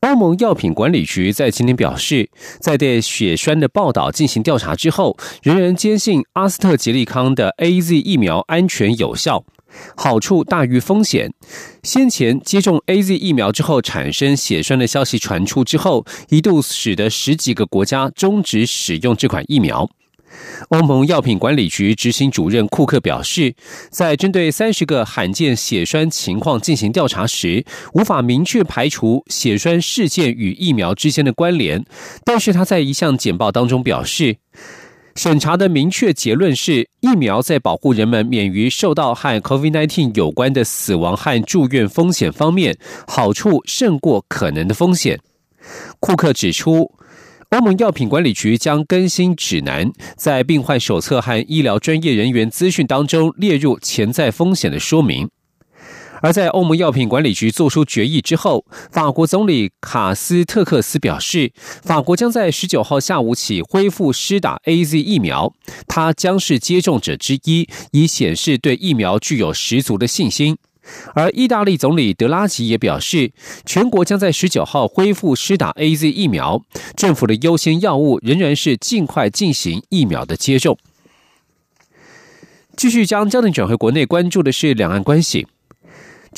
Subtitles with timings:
[0.00, 2.28] 欧盟药品管理局在今天表示，
[2.60, 9.44] 在对血栓的报道进行调查之后，仍然坚信阿斯特捷利康的 A Z 疫苗安全有效，
[9.96, 11.32] 好处大于风险。
[11.82, 19.88] 先前接种 A Z 疫苗之后产生血栓的消息传出之后，一度使得十几个国家终止使用这款疫苗。
[20.70, 23.54] 欧盟药品管理局执行主任库克表示，
[23.90, 27.64] 在针对三十个罕见血栓情况进行调查时，
[27.94, 31.84] 无法明确排除血栓事件与疫苗之间的关联。
[32.24, 34.36] 但是他在一项简报当中表示，
[35.14, 45.18] 审查的明确结论是，疫苗在保护人们免于受到和 COVID-19 有关的死亡和住院风险方面，好处胜过可能的风险。
[46.00, 46.92] 库克指出。
[47.50, 55.30] 欧盟药品管理局将更新指南，在病患手册和医疗专业人员资讯当中列入潜在风险的说明。
[56.20, 61.50] 而在欧盟药品管理局做出决议之后，法国总理卡斯特克斯表示，
[61.82, 65.54] 法国将在十九号下午起恢复施打 A Z 疫苗，
[65.86, 70.58] 他将是接种者之一，以显示对疫苗具有十足的信心。
[71.14, 73.32] 而意大利总理德拉吉也表示，
[73.64, 76.62] 全国将在十九号恢复施打 A Z 疫苗，
[76.96, 80.78] 政府的优先药物仍然是尽快进行疫苗的接种。
[82.76, 85.46] 继续将焦点转回国内，关注的是两岸关系。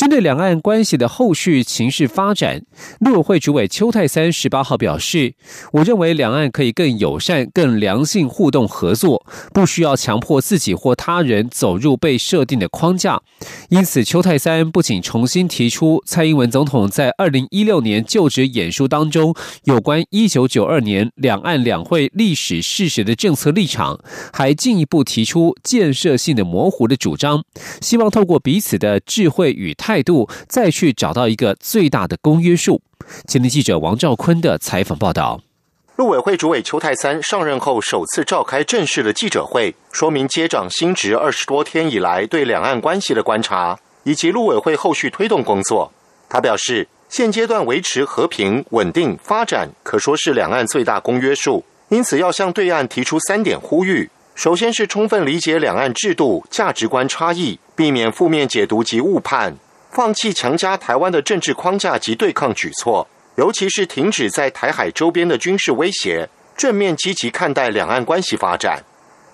[0.00, 2.62] 针对两岸关系的后续情势发展，
[3.00, 5.34] 陆委会主委邱泰三十八号表示
[5.74, 13.20] ：“我认为两岸可以更友善、更良性互动合作，不需要强迫自己或他人走入被设定的框架。”
[13.68, 19.34] 因此，邱泰三不仅重新提出蔡英文总统在二零一六年就职演说当中
[19.64, 24.00] 有关一九九二年两岸两会历史事实的政策立场，
[24.32, 27.44] 还进一步提出建设性的模糊的主张，
[27.82, 29.74] 希望透过彼此的智慧与。
[29.80, 32.80] 态态度再去找到一个最大的公约数。
[33.26, 35.40] 今天记者王兆坤的采访报道。
[35.96, 45.92] 陆委会主委邱泰三上任后首次召开正式的记者会，说明接掌新职二十多天以来对两岸关系的观察，以及陆委会后续推动工作。
[46.28, 54.08] 他表示，现阶段维持和平稳定发展，可说是两岸最大公约数，因此要向对岸提出三点呼吁。
[54.36, 59.56] 首先是充分理解两岸制度价值观差异，避免负面解读及误判。
[59.90, 63.06] 放弃强加台湾的政治框架及对抗举措，
[63.36, 68.82] 尤其是停止在台海周边的军事威胁，正面积极看待两岸关系发展。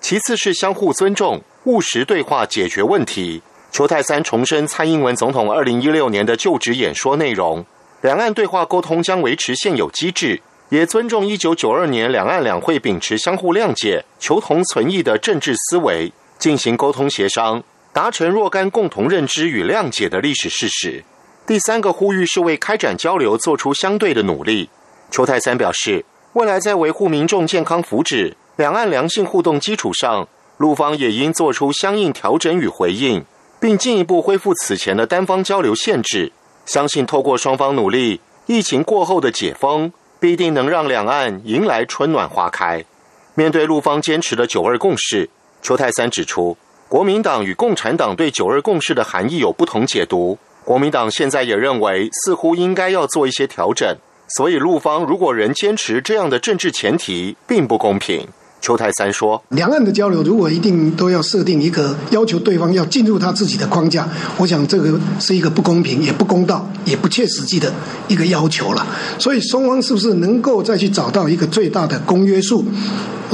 [0.01, 3.41] 其次是相互尊重、务实对话解决问题。
[3.71, 7.63] 邱泰三重申蔡英文总统二零一六年的就职演说内容，
[8.01, 17.63] 两岸对话沟通将维持现有机制，也尊重一九九二年两岸两会秉持相互谅解、求同存异的政治思维进行沟通协商。
[17.97, 21.03] 达成若干共同认知与谅解的历史事实。
[21.47, 24.69] 第三个呼吁是为开展交流做出相对的努力。
[25.09, 33.25] 邱泰三表示，未来在维护民众健康福祉、两岸良性互动基础上，陆方也应做出相应调整与回应，
[33.59, 36.31] 并进一步恢复此前的单方交流限制。
[36.67, 42.85] 相信透过双方努力，疫情过后的解封必定能让两岸迎来春暖花开。
[43.33, 45.27] 面对陆方坚持的九二共识，
[45.63, 46.55] 邱泰三指出。
[46.89, 50.37] 国民党与共产党对“九二共识”的含义有不同解读。
[50.63, 53.97] 国民党现在也认为，似乎应该要做一些调整。
[54.37, 58.25] 所以，陆方如果仍坚持这样的政治前提，并不公平。
[58.61, 67.73] 邱泰三说：“两岸的交流，如果一定都要设定一个要求对方要进入他自己的框架，我想这个是一个不公平、也不公道、也不切实际的
[68.07, 68.87] 一个要求了。
[69.19, 72.63] 所以，双方是不是能够再去找到一个最大的公约数？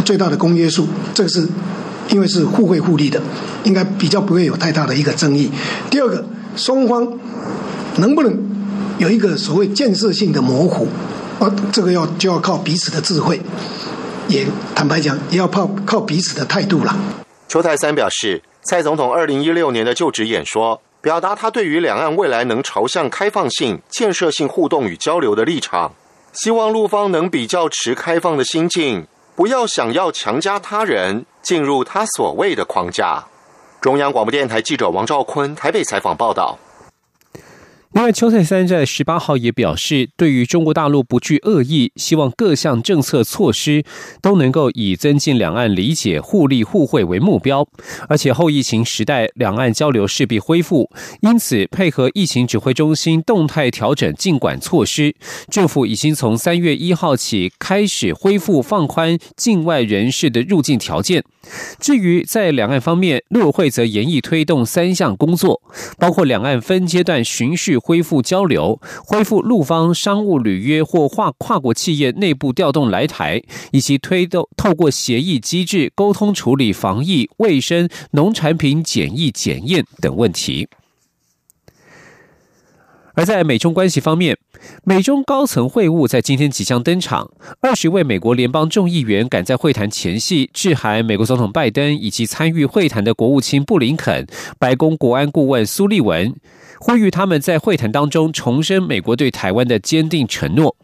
[0.03, 1.47] 最大的公约数，这个是。”
[2.09, 3.22] 因为是互惠互利的，
[3.64, 5.50] 应该比较不会有太大的一个争议。
[5.90, 6.23] 第二个，
[6.55, 7.20] 双方
[7.97, 8.38] 能不能
[8.97, 10.88] 有一个所谓建设性的模糊？
[11.40, 13.41] 啊，这个要就要靠彼此的智慧，
[14.28, 14.46] 也
[14.76, 16.96] 坦白讲，也要靠靠彼此的态度了。
[17.47, 25.91] 邱泰三表示，蔡总统二零一六年的就职演说，表达他对于两岸未来能朝向开放性、建设性互动与交流的立场，
[26.34, 29.08] 希望陆方能比较持开放的心境。
[29.35, 33.24] 不要想要强加他人进入他所谓的框架。
[33.82, 36.58] 中央广播电台记者王兆坤台北采访报道。
[37.93, 43.84] 另外，邱泰三在十八号也表示，对于中国大陆不具恶意，希望各项政策措施
[44.19, 47.67] 都能够以增进两岸理解、互利互惠为目标。
[48.09, 50.90] 而且后疫情时代，两岸交流势必恢复，
[51.22, 55.16] 因此配合疫情指挥中心动态调整禁管措施，
[55.51, 61.23] 政府已经从三月一号起开始恢复放宽境外人士的入境条件。
[61.79, 65.61] 至于在两岸方面，陆委会则严议推动三项工作，
[65.99, 67.78] 包括两岸分阶段循序。
[67.85, 80.70] 恢复交流，恢复陆方商务履约或跨跨国企业内部调动来台，以及推动透过协议机制沟通处理防疫、卫生、农产品检疫检验等问题。
[83.16, 84.38] 而在美中关系方面，
[84.85, 87.32] 美中高层会晤在今天即将登场。
[87.62, 94.28] 二十位美国联邦众议员赶在会谈前夕致函美国总统拜登以及参与会谈的国务卿布林肯、
[94.59, 96.35] 白宫国安顾问苏利文。
[96.82, 100.76] 呼吁他们在会谈当中重申美国对台湾的坚定承诺。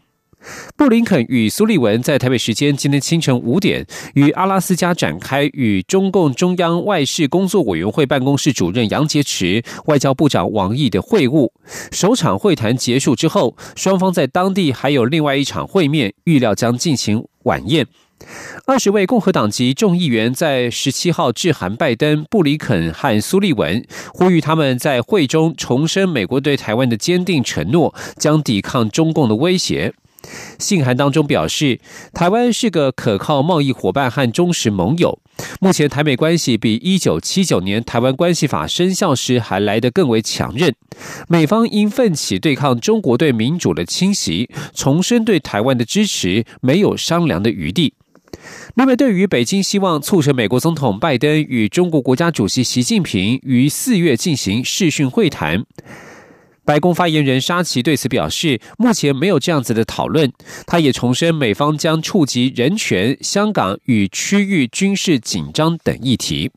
[0.76, 11.50] 布林肯与苏利文在台北时间今天清晨五点，与阿拉斯加展开与中共中央外事工作委员会办公室主任杨洁篪、外交部长王毅的会晤。
[11.92, 17.86] 首场会谈结束之后，双方在当地还有另外一场会面，预料将进行晚宴。
[18.66, 29.94] 二十位共和党籍众议员在十七号致函拜登、布里肯和苏利文，呼吁他们在会中重申美国对台湾的坚定承诺，将抵抗中共的威胁。
[30.58, 31.80] 信函当中表示，
[32.12, 35.18] 台湾是个可靠贸易伙伴和忠实盟友。
[35.60, 40.74] 目前台美关系比一九七九年台湾关系法生效时还来得更为强韧。
[41.28, 47.94] 美方应奋起对抗中国对民主的侵袭，重申对台湾的支持，没有商量的余地。
[48.76, 55.64] 另外，对于北京希望促成美国总统拜登与中国国家主席习近平于四月进行视讯会谈，
[56.64, 60.32] 白宫发言人沙奇对此表示，目前没有这样子的讨论。
[60.66, 66.50] 他也重申，美方将触及人权、香港与区域军事紧张等议题。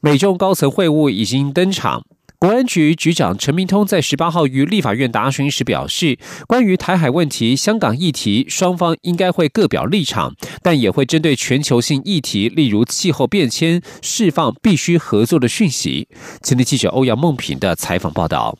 [0.00, 2.06] 美中高层会晤已经登场。
[2.40, 16.08] 国安局局长陈明通在十八号于立法院答询时表示，关于台海问题、香港议题，双方应该会各表立场，但也会针对全球性议题，例如气候变迁，释放必须合作的讯息。
[16.42, 18.56] 前天记者欧阳梦平的采访报道。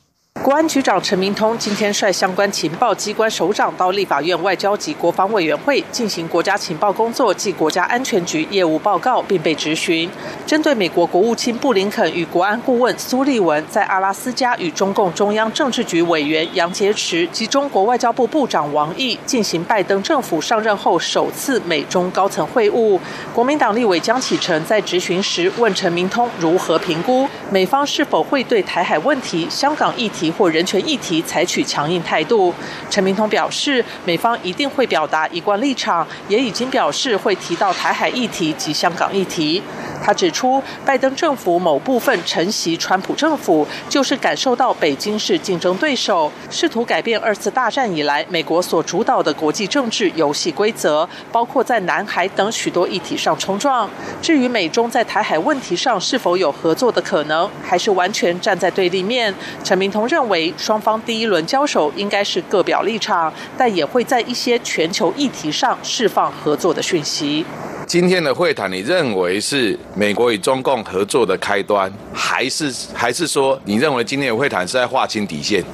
[0.51, 10.11] 国安局长陈明通今天率相关情报机关首长到立法院外交及国防委员会进行国家情报工作暨国家安全局业务报告，并被质询。
[10.45, 22.99] 针对美国国务卿布林肯与国安顾问苏利文在阿拉斯加与中共中央政治局委员杨洁篪及中国外交部部长王毅进行拜登政府上任后首次美中高层会晤，
[23.33, 30.35] 国民党立委江启臣在质询时问陈明通如何评估美方是否会对台海问题、香港议题。
[30.41, 32.55] 或人权议题采取强硬态度，
[32.89, 39.63] 陈明通表示，美方一定会表达一贯立场，也已经表示会提到台海议题及香港议题。
[40.03, 53.87] 他指出，拜登政府某部分承袭川普政府，就是感受到北京是竞争对手，试图改变二次大战以来美国所主导的国际政治游戏规则，包括在南海等许多议题上冲撞。
[54.23, 59.33] 至于美中在台海问题上是否有合作的可能，还是完全站在对立面，
[59.63, 67.45] 陈明通认为，双方第一轮交手应该是各表立场，但也会在一些全球议题上释放合作的讯息。
[67.87, 75.65] 今天的会谈，你认为是美国与中共合作的开端，还是还是说你认为今天的会谈是在划清底线？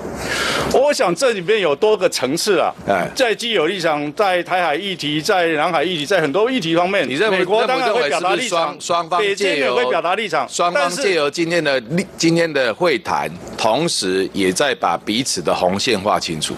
[0.72, 11.78] 我想这里面有多个层次啊，哎，在既有立场，在台海议题，在南海议题，在很多议题方面，你认为美国当然会表达立场，双方借由会表达立场，双方借由今天的
[12.16, 16.54] 今天的会谈，同时也在把彼此的红线画清楚。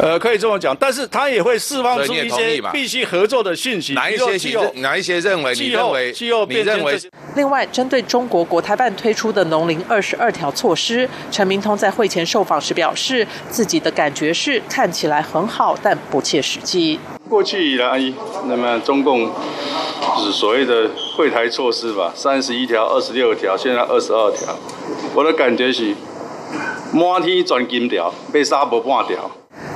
[0.00, 4.72] 呃，可以这么讲，但是他也会释放出一些必须合作的讯息，哪一些？
[4.76, 5.52] 哪一些认为？
[5.54, 6.12] 你认为？
[6.12, 6.82] 气候变迁。
[7.34, 16.98] 另外，针对中国国台办推出的“农林二十二条”措施，陈明通在会前受访时表示，自己的感觉是看起来很好，但不切实际。
[17.28, 18.00] 过去以来，
[18.46, 19.30] 那么中共
[20.18, 24.54] 是所谓的会台措施吧，三十一条、二十六条，现在二十二条，
[25.14, 25.94] 我的感觉是
[26.92, 29.30] 满天钻金条，被杀不半条。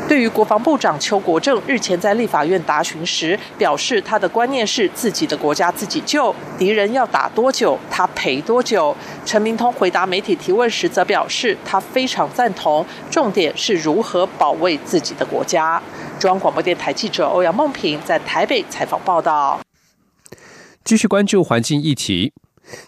[0.09, 8.95] 对于国防部长邱国正日前在立法院答询时表示，他的观念是自己的国家自己救，敌人要打多久他赔多久。
[9.25, 15.83] 陈明通回答媒体提问时则表示，他非常赞同，重点是如何保卫自己的国家。
[16.21, 19.59] 中央广播电台记者欧阳梦平在台北采访报道。
[20.87, 22.33] 继续关注环境议题。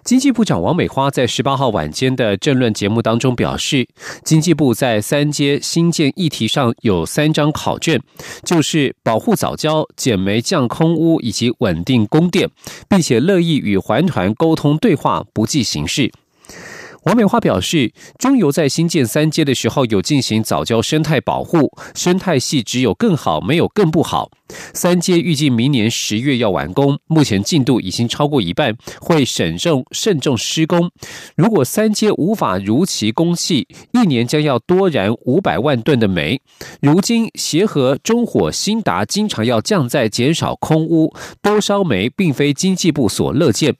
[0.04, 3.88] 经济部长王美花在十八号晚间的政论节目当中表示，
[4.22, 8.00] 经济部在三阶新建议题上有三张考卷，
[8.44, 12.48] 就是保护早教、减煤降空污以及稳定供电，
[12.88, 16.12] 并且乐意与环团沟通对话，不计形式。
[17.08, 24.30] 王美花表示，中油在新建三阶的时候有进行早教生态保护，生态系只有更好，没有更不好。
[24.74, 29.56] 三阶预计明年十月要完工，目前进度已经超过一半，会慎
[29.90, 30.90] 慎重施工。
[31.34, 36.38] 如果三阶无法如期供气，一年将要多燃五百万吨的煤。
[36.82, 43.76] 如今协和、中火、新达经常要降载减少空污，多烧煤并非经济部所乐见。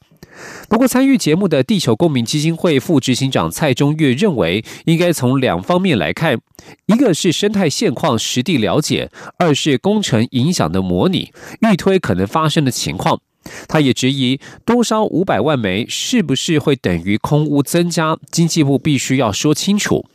[0.68, 6.38] 不过，参与节目的地球公民基金会副执行长蔡中岳认为，应该从两方面来看：
[6.86, 13.20] 一个是生态现况实地了解，二是工程影响的模拟，预推可能发生的情况。
[13.66, 18.18] 他也质疑，多烧五百万枚是不是会等于空污增加？
[18.30, 20.06] 经济部必须要说清楚。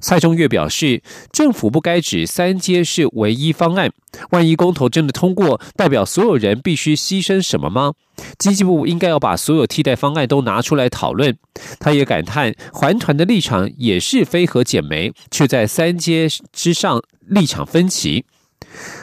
[0.00, 3.90] 蔡中岳表示，政府不该指三阶是唯一方案。
[4.30, 7.92] 万一公投真的通过，代表所有人必须牺牲什么吗？
[8.38, 11.36] 经济部应该要把所有替代方案都拿出来讨论。
[11.78, 18.24] 他也感叹，环团的立场也是非核减煤，却在三阶之上立场分歧。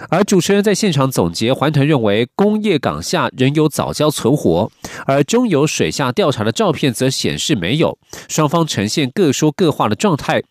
[0.09, 4.71] 而主持人在现场总结，环团认为工业港下仍有早教存活，
[5.05, 7.97] 而中油水下调查的照片则显示没有，
[8.29, 10.41] 双方呈现各说各话的状态。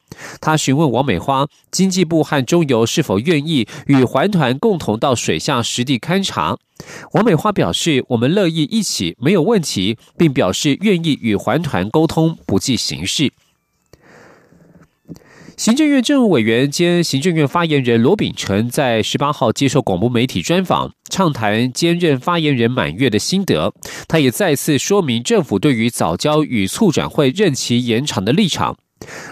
[0.41, 6.57] 他询问王美花，经济部和中油是否愿意与环团共同到水下实地勘查。
[7.13, 13.33] 王美花表示，我们乐意一起，没有问题，并表示愿意与环团沟通，不计形式。
[15.57, 23.73] 行政院政务委员兼行政院发言人罗秉成在十八号接受广播媒体专访，畅谈兼任发言人满月的心得。
[24.07, 28.77] 他也再次说明政府对于早教与促转会任期延长的立场。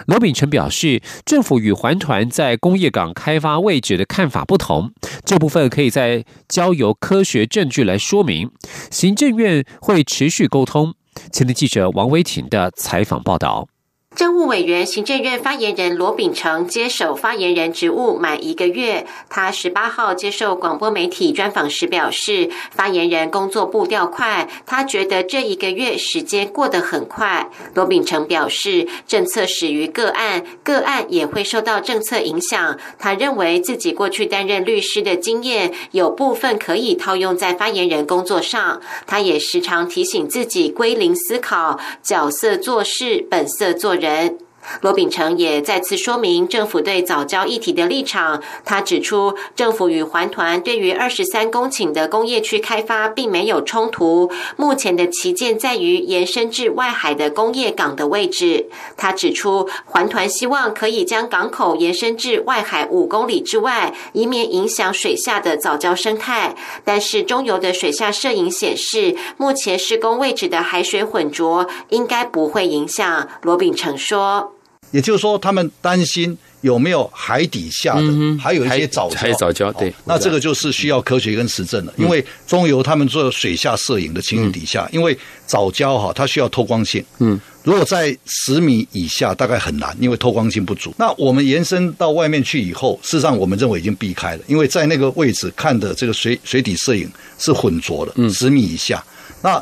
[0.06, 4.92] 罗秉成表示，政府与环团在工业港开发位置的看法不同，
[5.26, 8.50] 这部分可以在交由科学证据来说明。
[8.90, 10.94] 行政院会持续沟通。
[11.30, 13.68] 前天记者王维婷的采访报道。
[14.14, 27.50] 政务委员、行政院发言人罗秉成接手发言人职务满一个月，他十八号接受广播媒体专访时表示，发言人工作步调快，他觉得这一个月时间过得很快。
[27.74, 32.78] 罗秉成表示，政策始于个案，个案也会受到政策影响。
[33.00, 38.80] 他认为自己过去担任律师的经验，有部分可以套用在发言人工作上。
[39.08, 44.03] 他也时常提醒自己归零思考，角色做事，本色做人。
[44.04, 44.38] 人。
[44.80, 48.42] 罗秉成也再次说明政府对早教议题的立场。
[48.64, 54.30] 他指出，政府与环团对于二十三公顷的工业区开发并没有冲突。
[54.56, 58.66] 目前的旗舰在于延伸至外海的工业港的位置。
[58.96, 66.56] 他指出，环团希望可以将港口延伸至外海五公里之外，以免影响水下的早教生态。
[66.84, 73.28] 但是，中油的水下摄影显示，目前施工位置的海水混浊，应该不会影响。
[73.42, 74.53] 罗秉成说。
[74.94, 81.92] 也就是说，他们担心有没有海底下的，还有一些早还早教，对，那这个就是需要科学跟实证的。
[81.96, 90.94] 因为中油他们做水下摄影的情形底下，因为藻礁哈，它需要透光性，嗯，如果在十米以下，大概很难，因为透光性不足。
[90.96, 99.04] 那我们延伸到外面去以后，事实上我们认为已经避开了，因为在那个位置看的这个水水底摄影是浑浊的，嗯，十米以下。
[99.42, 99.60] 那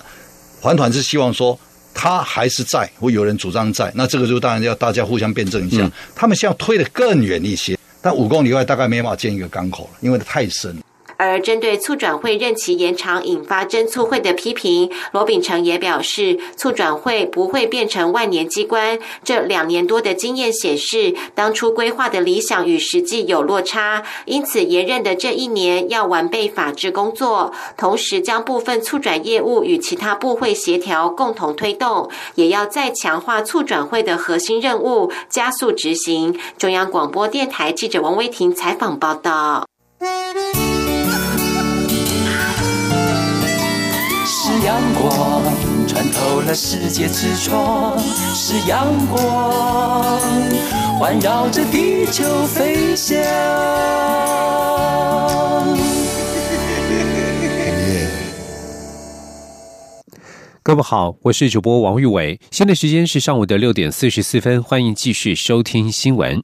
[0.60, 1.58] 环团是希望说。
[1.94, 5.90] 他还是在，会有人主张在，那这个就当然要大家互相辩证一下。
[6.14, 10.76] 他们现在推得更远一些，但五公里外大概没法建一个港口了，因为它太深。
[11.22, 18.98] 而针对促转会任期延长引发真促会的批评，罗秉成也表示，促转会不会变成万年机关。
[19.22, 36.36] 这两年多的经验显示，当初规划的理想与实际有落差，因此延任的这一年要完备法制工作，同时将部分促转业务与其他部会协调，共同推动，也要再强化促转会的核心任务，加速执行。
[36.58, 39.64] 中央广播电台记者王威婷采访报道。
[44.64, 45.42] 阳光
[45.88, 50.20] 穿透了世界之窗，是阳光
[51.00, 53.20] 环绕着地球飞翔。
[60.62, 66.40] 各位好，我是主播王玉伟，现在时间是上午的六点四十四分，欢迎继续收听新闻。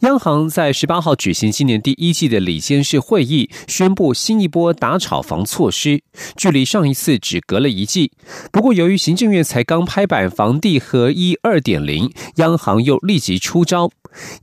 [0.00, 6.00] 央行在十八号举行今年第一季的里监事会议，宣布新一波打炒房措施，
[6.36, 8.12] 距离上一次只隔了一季。
[8.52, 13.90] 不过，由于行政院才刚拍板房地合一二点零，央行又立即出招。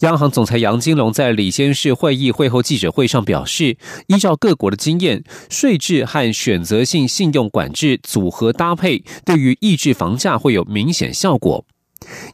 [0.01, 11.65] 央行总裁杨金龙在理监事会议会后记者会上表示，依照各国的经验，税制和选择性信用管制组合搭配，对于抑制房价会有明显效果。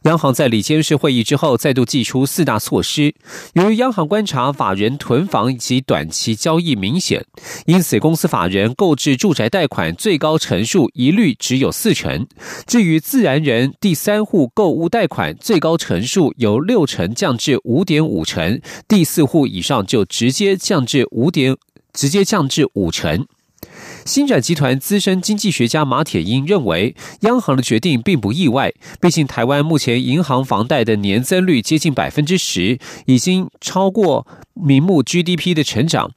[0.04, 3.14] 央行在里监事会议之后再度祭出四大措施。
[3.54, 7.24] 由于央行观察法人囤房以及短期交易明显，
[7.66, 12.26] 因此公司法人购置住宅贷款最高成数一律只有四成。
[12.66, 21.56] 至于自然人第三户购物贷款最高成数由六成降至五点五成，第四户以上就直接降至五点，
[21.92, 23.26] 直接降至五成。
[24.04, 28.72] 新展集团资深经济学家马铁英认为，央行的决定并不意外。
[29.00, 36.10] 毕竟，台湾目前银行房贷的年增率接近百分之十，已经超过名目 GDP 的成长。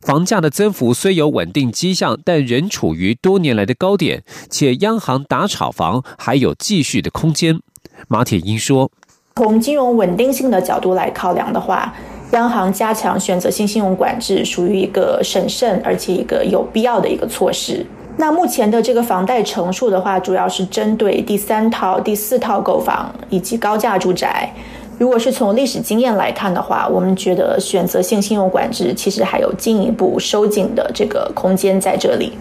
[0.00, 7.60] 房价的增幅虽有稳定迹象，但仍处于多年来的高点，且央行打炒房还有继续的空间。
[8.08, 8.90] 马铁英说
[9.36, 11.94] ：“从金融稳定性的角度来考量的话。”
[12.32, 17.84] 央行加强选择性信用管制，属于一个审慎而且一个有必要的一个措施。
[18.16, 24.52] 那目前的这个房贷成数的话，主要是针对第三套、第四套购房以及高价住宅。
[24.98, 32.32] 如果是从历史经验来看的话，我们觉得选择性信用管制其实还有进一步收紧的这个空间在这里。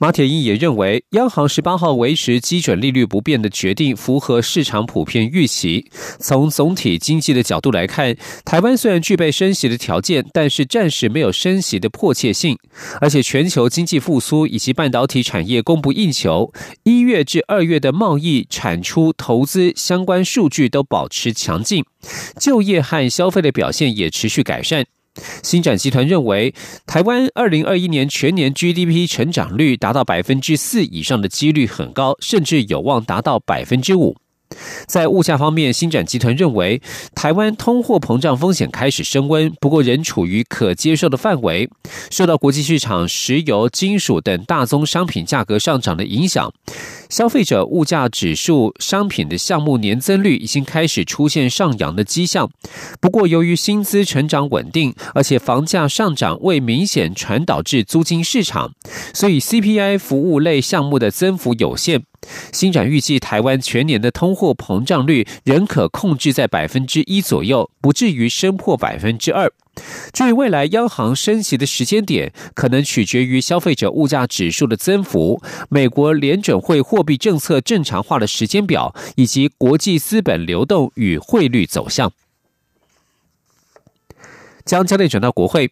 [0.00, 5.90] 马铁英也认为，央行十八号维持基准利率不变的决定符合市场普遍预期。
[6.20, 12.56] 从总体经济的角度来看，台湾虽然具备升息的条件，但是暂时没有升息的迫切性。
[13.00, 16.52] 而且，全球经济复苏以及半导体产业供不应求，
[16.84, 21.84] 一月至二月的贸易、产出、投资相关数据都保持强劲，
[22.38, 24.86] 就业和消费的表现也持续改善。
[25.42, 26.54] 新展集团认为，
[26.86, 34.16] 台湾二零二一年全年 GDP 成长率达到百分之四以上的几率很高，甚至有望达到百分之五。
[34.86, 36.80] 在物价方面，新展集团认为，
[37.14, 41.68] 台湾通货膨胀风险开始升温，不过仍处于可接受的范围。
[42.10, 46.52] 受到国际市场石油、金属等大宗商品价格上涨的影响，
[47.08, 52.50] 消费者物价指数商品的项目年增率已经开始出现上扬的迹象。
[53.00, 58.72] 不过，由于薪资成长稳定，而且房价上涨未明显传导至租金市场，
[59.12, 62.02] 所以 CPI 服务类项目的增幅有限。
[62.52, 69.52] 新展预计，台湾全年的通货膨胀率仍可控制在百分之一左右，不至于升破百分之二。
[70.12, 82.12] 至于未来央行升息的时间点，可能取决于消费者物价指数的增幅、美国联准会货币政策正常化的时间表，以及国际资本流动与汇率走向。
[84.64, 85.70] 将焦点转到国会。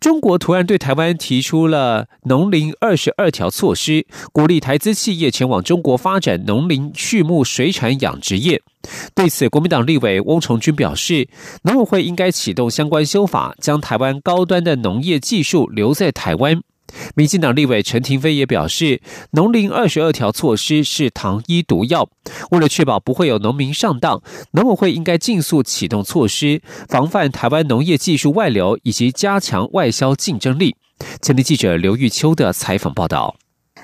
[0.00, 8.62] 中国突然对台湾提出了农林二十二条措施，鼓励台资企业前往中国发展农林畜牧水产养殖业。
[9.14, 11.28] 对此，国民党立委翁崇军表示，
[11.62, 16.60] 农委会应该启动相关修法，将台湾高端的农业技术留在台湾。
[17.14, 19.00] 民进党立委陈廷飞也表示，
[19.32, 22.08] 农林二十二条措施是糖衣毒药，
[22.50, 24.22] 为了确保不会有农民上当，
[24.52, 30.76] 农委会应该尽速启动措施，防范台湾农业技术外流，以及加强外销竞争力。
[31.22, 33.36] 前天记者刘玉秋的采访报道。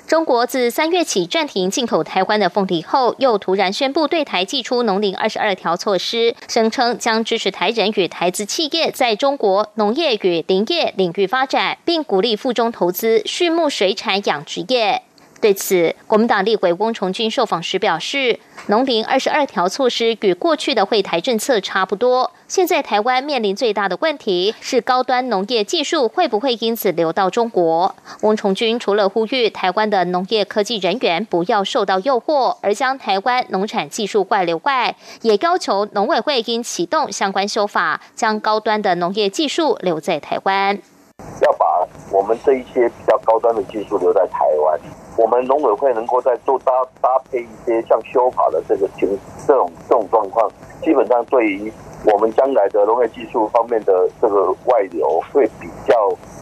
[0.07, 15.03] 中国自三月起暂停进口台湾的凤梨后，又突然宣布对台寄出农林二十二条措施，声称将支持台人与台资企业在中国农业与林业领域发展，并鼓励附中投资畜牧水产养殖业。
[15.45, 22.33] 对此，国民党立委翁崇军受访时表示，农林二十二条措施与过去的惠台政策差不多。
[22.49, 27.95] 现在台湾面临最大的问题是高端农业技术会不会因此流到中国？
[28.23, 40.81] 翁崇军除了呼吁台湾的农业科技人员不要受到诱惑而将台湾农产技术外流外，也要求农委会应启动相关修法，将高端的农业技术留在台湾。
[41.43, 41.67] 要把
[42.11, 44.81] 我们这一些比较高端的技术留在台湾。
[45.17, 49.09] 我们农委会能够在做搭搭配一些像修法的这个情
[49.47, 50.51] 这种这种状况，
[50.83, 51.73] 基本上对于
[52.05, 55.95] 我们将来的农业技术方面的这个外流会比较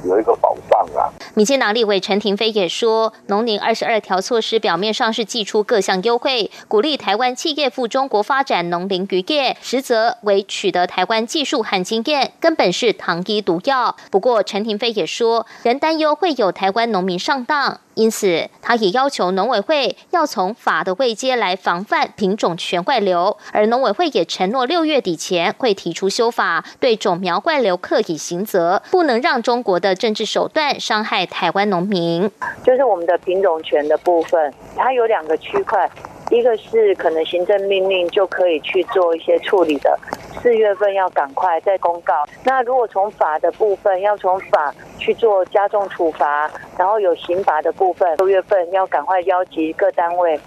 [0.04, 1.12] 有一个保障啊。
[1.34, 13.96] 民进党立委陈廷飞也说，农林二十二条措施表面上是寄出各项优惠，鼓励台湾企业赴中国发展农林渔业，实则为取得台湾技术和经验，根本是糖衣毒药。
[14.10, 17.80] 不过陈廷飞也说，仍担忧会有台湾农民上当。
[17.94, 32.30] 因此，他也要求农委会要从法的位阶来防范品种全怪流，而农委会也承诺六月底前会提出修法，对种苗怪流刻以刑责，不能让中国的政治手段伤害台湾农民。
[32.64, 35.90] 就是我们的品种权的部分，它有两个区块，
[36.30, 39.98] 一个是可能行政命令就可以去做一些处理的。
[40.40, 42.14] 四月份要赶快再公告。
[42.44, 50.38] 那如果从法的部分，要从法去做加重处罚，然后有刑罚的部分，六月份要赶快邀集各单位，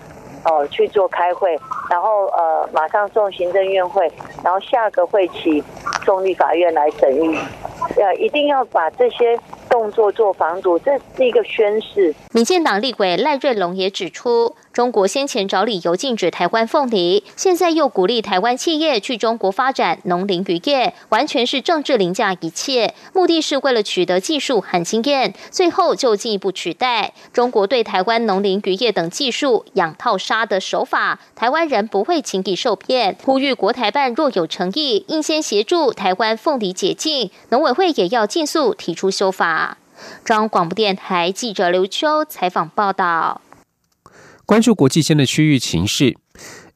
[0.45, 1.57] 哦去做开会，
[1.89, 4.11] 然后呃马上送行政院会，
[4.43, 5.63] 然后下个会期
[6.05, 7.37] 送立法院来审议。
[7.97, 9.37] 呃，一定要把这些。
[9.67, 12.15] 动作做防堵，这是一个宣誓。
[12.31, 31.21] 民进党立委赖瑞龙也指出，中国先前找理由禁止台湾凤梨，现在又鼓励台湾企业去中国发展农林渔业，完全是政治凌驾一切，目的是为了取得技术和经验，最后就进一步取代中国对台湾农林渔业等技术养套杀的手法。
[31.38, 39.77] 台湾人不会轻易受骗，呼吁国台办若有诚意，应先协助台湾凤梨解禁，农委会也要尽速提出修法。
[40.25, 43.39] 中央广播电台记者刘秋采访报道。
[44.45, 46.15] 关注国际间的区域情势。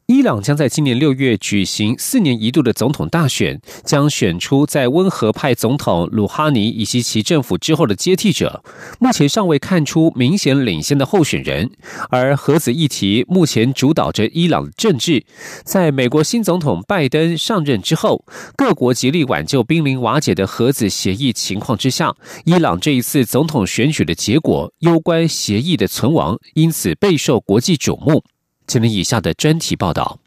[0.09, 8.63] 伊朗将在今年六月举行四年一度的总统大选，将选出在温和派总统鲁哈尼以及其政府之后的接替者。
[8.99, 11.69] 目前尚未看出明显领先的候选人，
[12.09, 15.23] 而核子议题目前主导着伊朗政治。
[15.63, 18.25] 在美国新总统拜登上任之后，
[18.57, 28.23] 各国极力挽救濒临瓦解的核子协议情况之下，伊朗这一次总统选举的结果攸关协议的存亡，因此备受国际瞩目。
[28.69, 30.19] 请听以下的专题报道。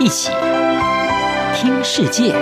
[0.00, 0.30] 一起
[1.54, 2.32] 听世界，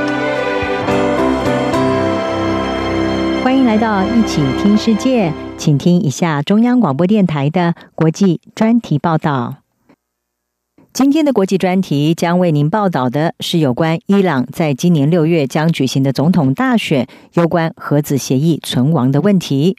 [3.43, 9.57] 欢迎来到一起听世界，请听一下中央广播电台的国际专题报道。
[10.93, 19.77] 今天的国际专题将为您报道的是有关伊朗在今年六月将举行的总统大选，有关核子协议存亡的问题。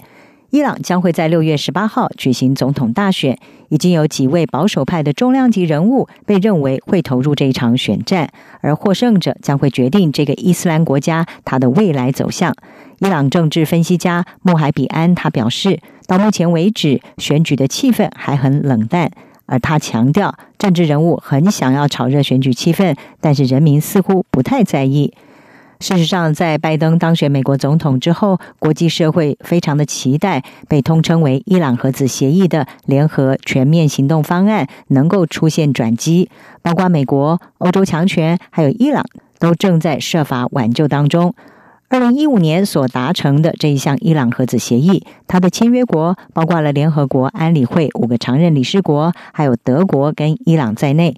[0.55, 3.37] 伊朗将会在六月十八号举行总统大选，
[3.67, 8.29] 已经有几位保守派的重量级人物被认为会投入这一场选战，
[8.61, 12.55] 而获胜者将会决定这个伊斯兰国家它的未来走向。
[12.99, 19.11] 伊朗政治分析家穆海比安他表示，到目前为止，选举的气氛还很冷淡，
[19.47, 25.13] 而他强调，政治人物很想要炒热选举气氛，但是人民似乎不太在意。
[25.79, 36.29] 事实上，在拜登当选美国总统之后，国际社会非常的期待被通称为“伊朗核子协议”的联合全面行动方案能够出现转机。
[36.61, 39.05] 包括美国、欧洲强权还有伊朗，
[39.37, 41.35] 都正在设法挽救当中。
[41.87, 51.15] 二零一五年所达成的这一项伊朗核子协议，它的签约国包括了联合国安理会五个常任理事国，还有德国跟伊朗在内。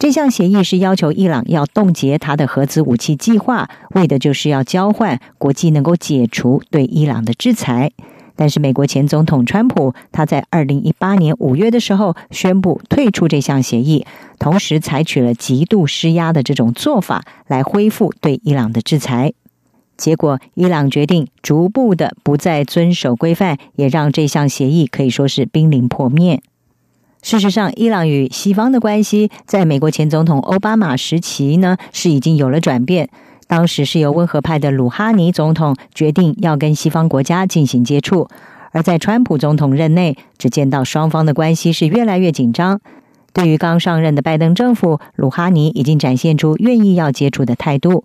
[0.00, 7.90] 这项协议是要求伊朗要冻结他的核子武器计划，为的就是要交换国际能够解除对伊朗的制裁。
[8.34, 14.06] 但是，美国前总统川普他在二零一八年五月的时候宣布退出这项协议，
[14.38, 19.34] 同时采取了极度施压的这种做法来恢复对伊朗的制裁。
[19.98, 26.40] 结果，伊朗决定逐步的不再遵守规范，也让这项协议可以说是濒临破灭。
[27.22, 33.10] 事实上，伊朗与西方的关系，在美国前总统奥巴马时期呢，是已经有了转变。
[33.46, 38.28] 当时是由温和派的鲁哈尼总统决定要跟西方国家进行接触，
[38.70, 42.80] 而在川普总统任内，只见到双方的关系是越来越紧张。
[43.32, 48.04] 对于刚上任的拜登政府，鲁哈尼已经展现出愿意要接触的态度。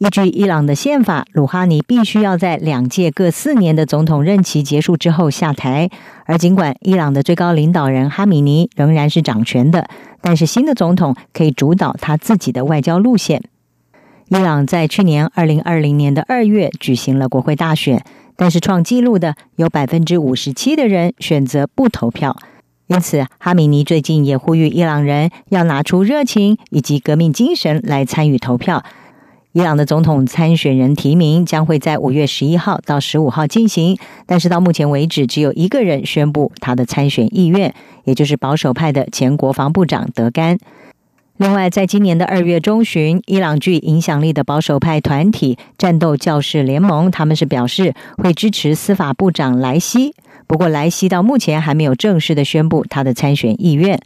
[0.00, 5.90] 依据伊朗的宪法，鲁哈尼必须要在两届各四年的总统任期结束之后下台。
[6.24, 9.90] 而尽管伊朗的最高领导人哈米尼仍然是掌权的，
[10.22, 13.42] 但是新的总统可以主导他自己的外交路线。
[14.30, 18.02] 伊朗在去年二零二零年的二月举行了国会大选，
[18.36, 22.34] 但是创纪录的有百分之五十七的人选择不投票。
[22.86, 28.82] 因此，哈米尼最近也呼吁伊朗人要拿出热情以及革命精神来参与投票。
[29.52, 40.56] 伊朗的总统参选人提名将会在五月十一号到十五号进行，但是到目前为止，只有一个人宣布他的参选意愿，也就是保守派的前国防部长德甘。
[41.36, 50.14] 另外，在今年的二月中旬，伊朗具影响力的保守派团体战斗教士联盟，他们是表示会支持司法部长莱西，
[50.46, 54.00] 不过莱西到目前还没有正式的宣布他的参选意愿。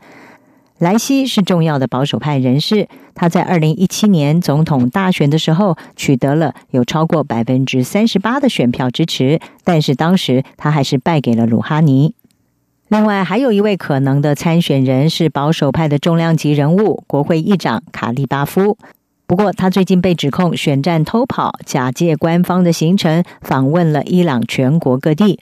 [0.85, 12.15] 莱西是重要的保守派人士，他在二零一七年总统大选的时候取得了有超过百分之三十八的选票支持，但是当时他还是败给了鲁哈尼。
[12.89, 18.77] 另外，还有一位可能的参选人是保守派的重量级人物——国会议长卡利巴夫。
[19.27, 25.41] 不过，他最近被指控选战偷跑，假借官方的行程访问了伊朗全国各地。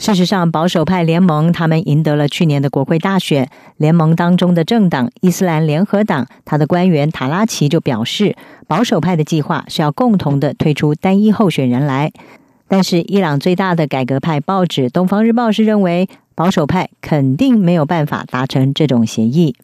[0.00, 3.50] 事实上，保守派联盟他们赢得了去年的国会大选。
[3.76, 8.34] 联盟当中的政党伊斯兰联合党，他的官员塔拉奇就表示，
[8.66, 12.10] 保守派的计划是要共同的推出单一候选人来。
[12.66, 19.54] 但是，伊朗最大的改革派报纸《东方日报》是认为，保守派肯定没有办法达成这种协议。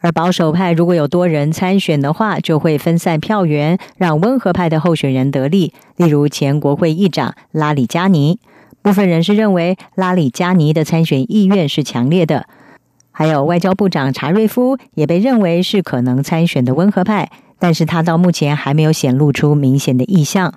[0.00, 5.72] 而保守派如果有多人参选的话，就会分散票源，让温和派的候选人得利。
[5.96, 8.38] 例如，前国会议长拉里加尼。
[8.82, 12.46] 部分人士认为，拉里加尼的参选意愿是强烈的。
[13.12, 20.54] 还有外交部长查瑞夫也被认为是可能参选的温和派，但是他到目前还没有显露出明显的意向。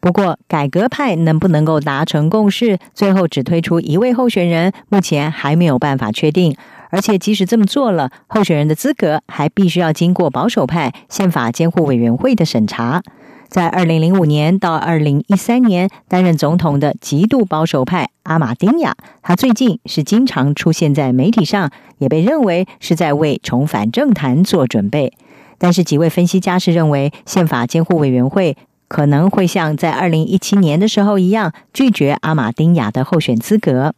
[0.00, 6.56] 不过，改革派能不能够达成共识，最后只推出一位候选人，目前还没有办法确定。
[6.90, 13.02] 而且，即使这么做了，候选人的资格还必须要经过保守派宪法监护委员会的审查。
[13.48, 25.12] 在二零零五年到二零一三年担任总统的极度保守派阿马丁亚，他最近是经常出现在媒体上，也被认为是在为重返政坛做准备。
[25.56, 28.56] 但是几位分析家是认为，宪法监护委员会
[28.86, 33.94] 可能会像在二零一七年的时候一样，拒绝阿马丁亚的候选资格。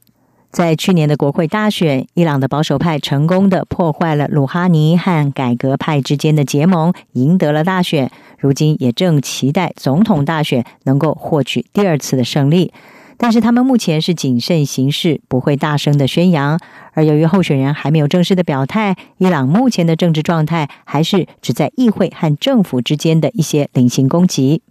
[0.51, 8.11] 在去年的国会大选，伊朗的保守派成功的破坏了鲁哈尼和改革派之间的结盟，赢得了大选。
[8.37, 12.73] 如今也正期待总统大选能够获取第二次的胜利。
[13.17, 16.59] 但是他们目前是谨慎行事，不会大声的宣扬。
[16.95, 24.63] 而由于候选人还没有正式的表态，伊朗目前的政治状态还是只在议会和政府之间的一些零星攻击。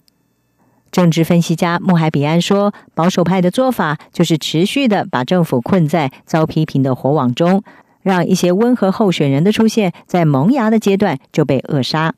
[0.92, 7.64] 政治分析家穆海比安说：“保守派的做法就是持续的把政府困在遭批评的火网中，
[8.02, 12.16] 让一些温和候选人的出现在萌芽的阶段就被扼杀。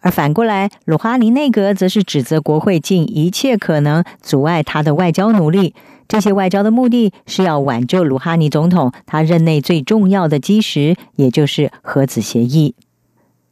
[0.00, 5.74] 而反过来，鲁哈尼内阁则是指责国会尽一切可能阻碍他的外交努力。
[6.06, 12.74] 这些外交的目的是要挽救鲁哈尼总统他任内最重要的基石，也就是核子协议。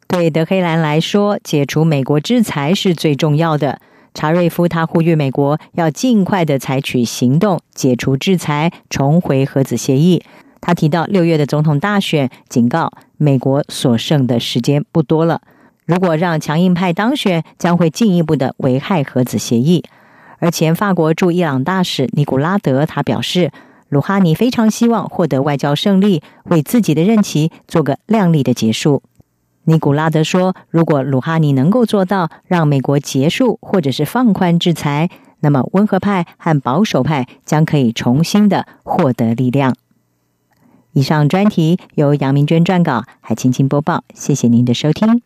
[0.07, 3.81] 对德黑兰来说，解除美国制裁是最重要的。”
[4.15, 10.23] 查瑞夫他呼吁美国要尽快的采取行动，解除制裁，重回核子协议。
[10.61, 15.41] 他提到六月的总统大选，警告美国所剩的时间不多了。
[15.85, 19.83] 如果让强硬派当选，将会进一步的危害核子协议。
[20.39, 23.51] 而前法国驻伊朗大使尼古拉德他表示，
[23.89, 29.03] 鲁哈尼非常希望获得外交胜利，为自己的任期做个亮丽的结束。
[29.67, 39.75] 尼古拉德说：“如果鲁哈尼能够做到让美国结束或者是放宽制裁，那么温和派和保守派将可以重新的获得力量。”
[40.93, 44.03] 以上专题由杨明娟撰稿，海青青播报。
[44.13, 45.21] 谢谢您的收听。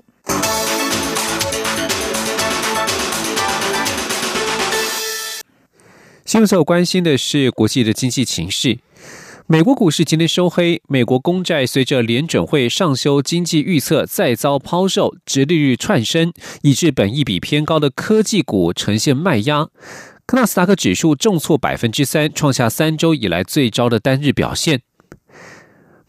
[6.23, 8.80] 新闻所关心的是国际的经济情势。
[9.51, 16.31] 美国股市今天收黑，美国公债随着联准会上修经济预测，再遭抛售，殖利率窜升，
[16.62, 19.67] 以致本一比偏高的科技股呈现卖压。
[20.33, 24.81] 纳斯达克指数重挫百分之三，创下三周以来最糟的单日表现。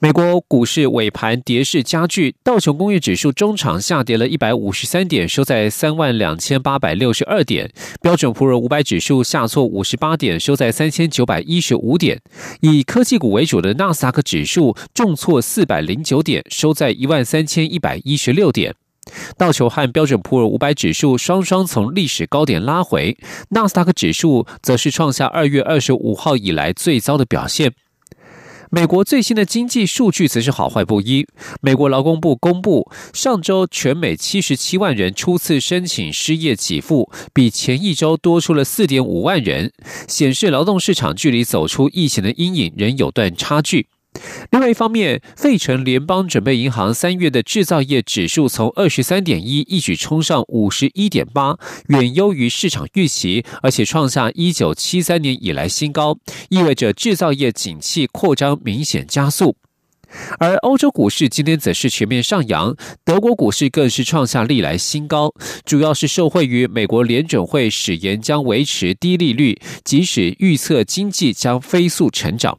[0.03, 7.69] 美国股市尾盘跌势加剧，道琼工业指数中场下跌了一百五十三点，收在三万两千八百六十二点；
[8.01, 12.19] 标准普尔五百指数下挫五十八点，收在三千九百一十五点。
[12.63, 18.75] 以科技股为主的纳斯达克指数重挫四百零九点，收在一万三千一百一十六点。
[19.37, 23.19] 道琼和标准普尔五百指数双双从历史高点拉回，
[23.51, 27.75] 纳斯达克指数则是创下二月二十五号以来最糟的表现。
[28.73, 31.27] 美国最新的经济数据则是好坏不一。
[31.61, 39.73] 美国劳工部公布，上周全美七十七万人初次申请失业给付，比前一周多出了四点五万人，
[40.07, 43.89] 显示劳动市场距离走出疫情的阴影仍有段差距。
[44.51, 51.57] 另外一方面，费城联邦准备银行三月的制造业指数从二十三点一一举冲上五十一点八，
[51.89, 56.19] 远优于市场预期，而且创下一九七三年以来新高，
[56.49, 59.57] 意味着制造业景气扩张明显加速。
[60.41, 65.33] 而欧洲股市今天则是全面上扬，德国股市更是创下历来新高，
[65.65, 72.59] 主要是受惠于美国联准会誓言将维持低利率，即使预测经济将飞速成长。